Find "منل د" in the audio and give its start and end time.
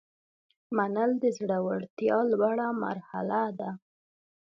0.77-1.25